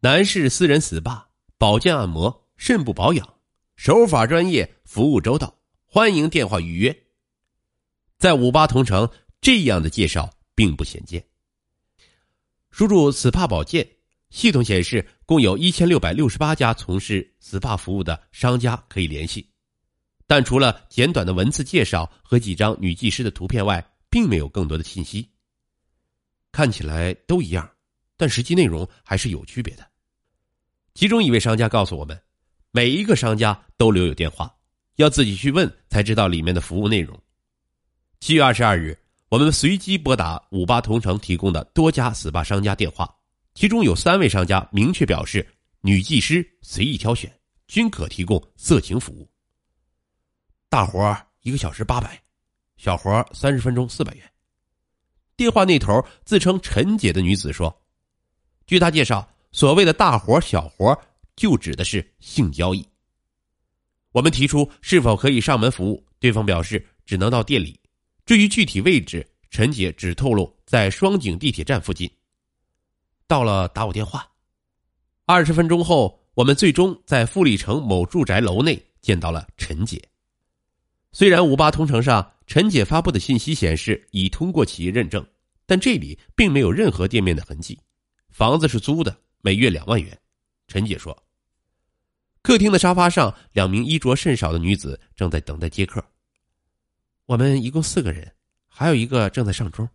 [0.00, 1.24] 男士私人 SPA、
[1.56, 3.34] 保健按摩、肾部保养，
[3.74, 5.52] 手法专业，服务周到，
[5.86, 6.96] 欢迎电话预约。
[8.16, 11.26] 在五八同城，这样的介绍并不鲜见。
[12.70, 13.88] 输入 “SPA 保健”，
[14.30, 19.50] 系统显示共有一千六百六十八家从事 SPA 服务的商家可以联系，
[20.28, 25.28] 但除了简短的文字介绍和几张女技师的图片外，并没有更多的信息。
[26.52, 27.68] 看起来都一样，
[28.18, 29.90] 但实际内容还是有区别的。
[30.92, 32.20] 其中一位商家告诉我们，
[32.72, 34.54] 每一个商家都留有电话，
[34.96, 37.18] 要自己去问才知道里面的服务内容。
[38.20, 43.08] 七月二十二日，我们随机拨打五八同城提供的多家 SPA 商家电话，
[43.54, 45.46] 其中有三位商家明确表示，
[45.82, 47.32] 女技师随意挑选，
[47.68, 49.30] 均可提供色情服务。
[50.68, 52.20] 大活一个小时八百，
[52.76, 54.32] 小活三十分钟四百元。
[55.36, 57.74] 电话那头自称陈姐的女子说
[58.68, 60.96] ：“据他介绍，所谓的大活小活，
[61.34, 62.86] 就指的是性交易。”
[64.12, 67.80] 我们提出是否可以上门服务，对方表示只能到店里。
[68.26, 72.10] 至于具体位置，陈姐只透露在双井地铁站附近。
[73.26, 74.28] 到了打我电话。
[75.24, 80.02] 二十分钟后，我们最终在富力城某住宅楼内见到了陈姐。
[81.12, 85.26] 虽然五八同城上陈姐发布的信息显示已通过企业认证，
[85.64, 87.78] 但这里并没有任何店面的痕迹。
[88.30, 90.16] 房子是租的，每月两万元。
[90.66, 91.16] 陈姐说，
[92.42, 96.04] 客厅的沙发上，两名衣着甚少的女子正在等待接客。
[97.26, 98.32] 我们一共四个人，
[98.68, 99.88] 还有一个正在上钟。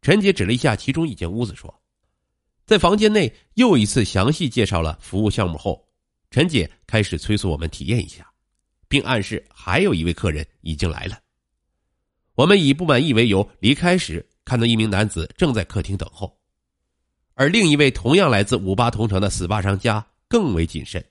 [0.00, 1.82] 陈姐指了一下其中一间屋子，说
[2.66, 5.88] ：“在房间内又一次详细介绍了服务项目后，
[6.30, 8.30] 陈姐开始催促我们体验一下，
[8.86, 11.18] 并暗示还有一位客人已经来了。
[12.34, 16.35] 我们以不满意为由离开时，看到一名男子正在客厅等候，
[17.36, 21.04] 而另一位同样来自五八同城的 SPA 商家更为谨慎。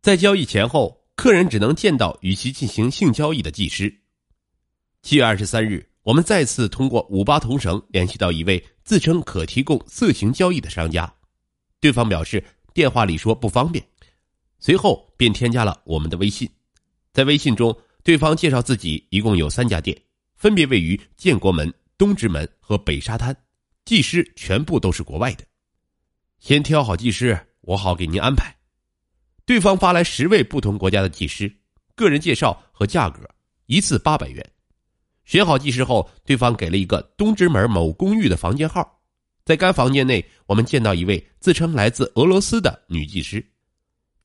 [0.00, 3.94] 在交易前后，客人只能见到与其进行性交易的技师。”
[5.02, 11.14] 七月二十三日，我们再次通过五八同城联系到一位自称可提供色情交易的商家，
[11.80, 12.42] 对方表示
[12.72, 13.86] 电话里说不方便，
[14.58, 16.48] 随后便添加了我们的微信。
[17.12, 19.94] 在微信中，对方介绍自己一共有三家店，
[20.34, 23.36] 分别位于建国门、东直门和北沙滩，
[23.84, 25.44] 技师全部都是国外的。
[26.38, 28.54] 先挑好技师，我好给您安排。
[29.46, 31.54] 对方发来十位不同国家的技师，
[31.94, 33.28] 个人介绍和价格
[33.66, 34.44] 一次八百元。
[35.24, 39.00] 选好技师后，对方给了一个东直门某公寓的房间号。
[39.44, 43.46] 在该房间内，我们见到一位自称来自俄罗斯的女技师，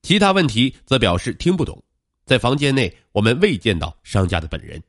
[0.02, 1.82] 其他问题则表示听不懂。
[2.24, 4.82] 在房间内，我们未见到商家的本人。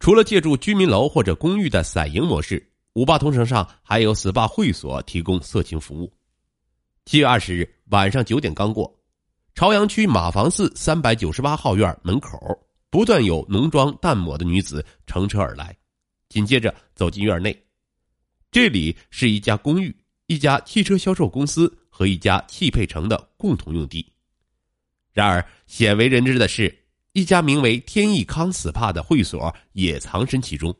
[0.00, 6.12] 除了借助居民楼或者公寓的散营模式，五八同城上还有 SPA 会所提供色情服务。
[7.06, 8.94] 七月二十日晚上九点刚过，
[9.54, 12.38] 朝阳区马房寺三百九十八号院门口。
[12.90, 15.74] 不断有浓妆淡抹的女子乘车而来，
[16.28, 17.58] 紧接着走进院内。
[18.50, 24.06] 这里是一家公寓、一家汽车销售公司和一家汽配城的共同用地。
[25.10, 30.74] 然而，鲜为人知的是，一家名为“天意康 SPA” 的会所也藏身其中。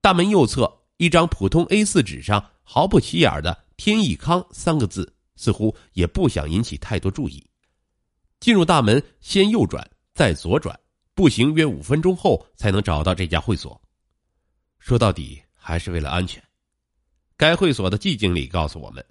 [0.00, 7.44] 大门右侧一张普通 A4 纸上毫不起眼的“天益康”三个字，似乎也不想引起太多注意。
[8.40, 10.78] 进入大门，先右转，再左转。
[11.14, 13.80] 步行约五分钟后才能找到这家会所。
[14.78, 16.42] 说到底还是为了安全。
[17.38, 19.04] 该会所的季经理告诉我们，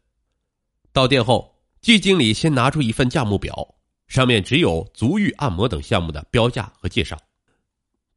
[0.91, 3.75] 到店后，季经理先拿出一份价目表，
[4.07, 7.18] 上面只有足浴、按摩等项目的标价和介绍。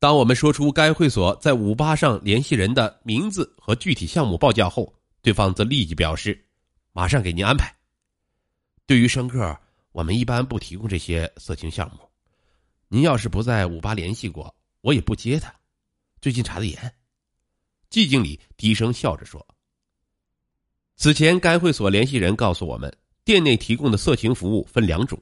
[0.00, 6.46] 当我们说出该会所在五八上联系人的名字和具体项目报价后，对方则立即表示，
[6.92, 7.74] 马上给您安排。
[8.86, 9.58] 对于生客，
[9.90, 12.08] 我们一般不提供这些色情项目。
[12.86, 15.52] 您要是不在五八联系过，我也不接他。
[16.20, 16.94] 最近查的严。
[17.90, 19.44] 季经理低声笑着说
[20.94, 22.94] ：“此前该会所联系人告诉我们，
[23.24, 25.20] 店内提供的色情服务分两种，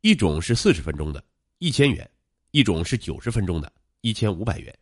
[0.00, 1.22] 一种是四十分钟的，
[1.58, 2.04] 一千元；
[2.50, 4.76] 一种是九十分钟的，一千五百元，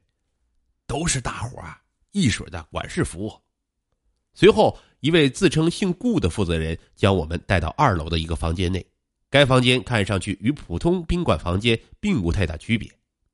[0.87, 1.77] 都是大伙儿
[2.13, 3.33] 一水的管事服务。”
[4.35, 8.85] 随后，一位自称姓顾的负责人将我们带到二楼的一个房间内。
[9.31, 12.89] 该房间看上去与普通宾馆房间并无太大区别，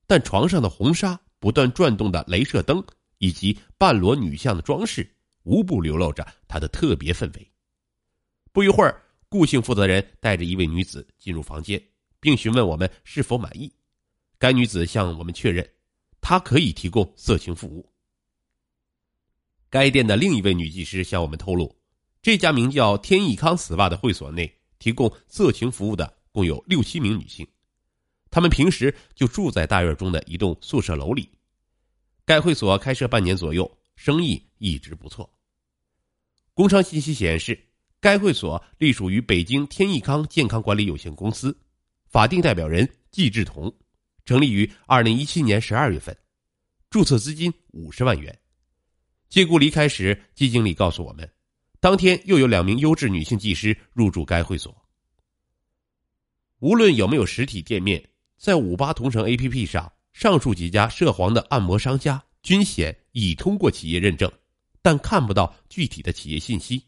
[0.07, 2.83] 但床上的红纱、不断转动的镭射灯
[3.19, 5.11] 以及半裸女像的装饰，
[5.43, 7.51] 无不流露着它的特别氛围。
[8.53, 11.83] 不一会儿，顾姓负责人带着一位女子进入房间，
[12.19, 13.71] 并询问我们是否满意。
[14.41, 15.71] 该女子向我们确认，
[16.23, 17.87] 她可以提供色情服务。
[19.69, 21.77] 该店的另一位女技师向我们透露，
[22.23, 27.47] 这家名叫天意康 SPA 的会所内提供色情服务的共有六七名女性，
[28.31, 31.29] 她们平时就住在大院中的一栋宿舍楼里。
[32.25, 35.31] 该会所开设半年左右，生意一直不错。
[36.55, 37.63] 工商信息显示，
[38.01, 41.55] 该会所隶属于北京天意康健康管理有限公司，
[42.09, 43.71] 法定代表人季志同，
[44.31, 46.17] 成立于二零一七年十二月份，
[46.89, 48.39] 注册资金五十万元。
[49.29, 51.29] 借故离开时，季经理告诉我们，
[51.81, 54.73] 当天又有两名优质女性技师入住该会所。
[56.61, 59.93] 无论有没有实体店面，在五八同城 APP 上。
[60.13, 64.31] 上述几家涉黄的按摩商家均显已通过企业认证，
[64.81, 66.85] 但看不到具体的企业信息。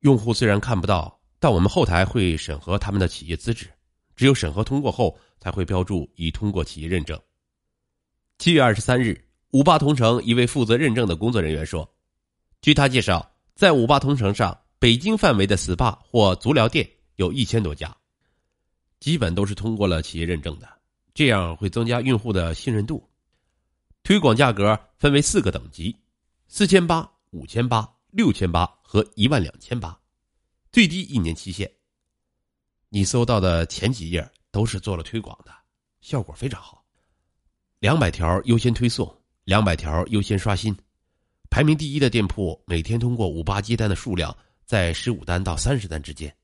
[0.00, 3.70] 用户虽然看不到，但我们后台会审核他们的企业资质，
[4.18, 7.16] 只有审核通过后，才会标注已通过企业认证。
[8.36, 11.88] 七月二十三日，五八同城一位负责认证的工作人员说
[12.60, 17.96] ：“据他介绍，在五八同城上，北京范围的 SPA 或足疗店有一千多家，
[18.98, 20.68] 基本都是通过了企业认证的。”
[21.14, 23.08] 这样会增加用户的信任度。
[24.02, 25.94] 推广价格分为四个等级：
[26.48, 29.96] 四千八、五千八、六千八和一万两千八，
[30.72, 31.70] 最低一年期限。
[32.88, 35.52] 你搜到的前几页都是做了推广的，
[36.00, 36.84] 效果非常好。
[37.78, 39.14] 两百条优先推送，
[39.44, 40.76] 两百条优先刷新。
[41.50, 46.34] 排名第一的店铺每天通过五八接单的数量在十五单到三十单之间。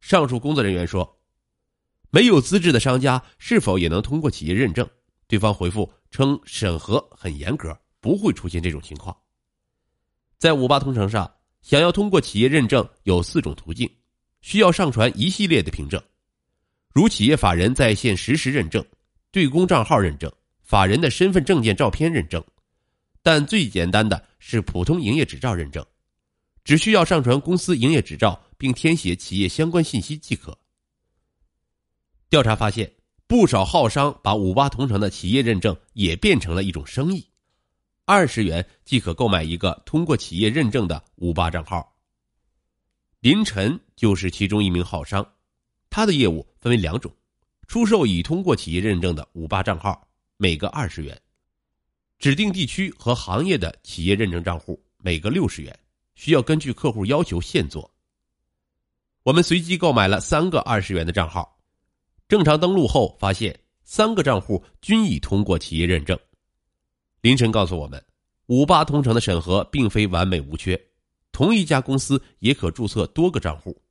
[0.00, 1.10] 上述工作人员说。
[2.10, 4.88] 没有资质的商家是否也能通过企业认证？
[5.26, 9.16] 对方回复称审核很严格，不会出现这种情况。
[10.38, 11.28] 在五八同城上，
[11.60, 13.90] 想要通过企业认证有四种途径，
[14.44, 15.98] 需要上传一系列的凭证，
[16.92, 18.84] 如企业法人在线实时认证、
[19.30, 20.30] 对公账号认证、
[20.62, 22.44] 法人的身份证件照片认证。
[23.22, 25.82] 但最简单的是普通营业执照认证，
[26.62, 30.58] 只需要上传公司营业执照并填写企业相关信息即可。
[32.28, 32.92] 调查发现，
[33.26, 37.26] 不少号商把五八同城的企业认证也变成了一种生意，
[38.04, 41.93] 二十元即可购买一个通过企业认证的五八账号。
[43.24, 45.26] 林晨就是其中一名号商，
[45.88, 47.10] 他的业务分为两种：
[47.66, 50.06] 出售已通过企业认证的五八账号，
[50.36, 51.16] 每个二十元；
[52.18, 55.74] 指定地区和行业的企业认证账户，每个六十元，
[56.14, 57.90] 需要根据客户要求现做。
[59.22, 61.58] 我们随机购买了三个二十元的账号。
[62.28, 66.18] 正常登录后，发现三个账户均已通过企业认证。
[67.22, 68.04] 林晨告诉我们，
[68.48, 70.78] 五八同城的审核并非完美无缺，
[71.34, 73.82] 同一家公司也可注册多个账户。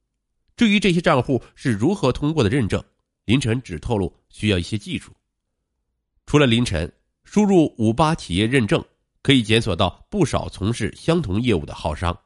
[0.56, 2.82] 至于这些账户是如何通过的认证，
[3.26, 5.12] 林晨只透露需要一些技术。
[6.26, 6.90] 除了林晨，
[7.26, 8.82] 输入五八企业认证
[9.22, 12.18] 可以检索到不少从事相同业务的号商。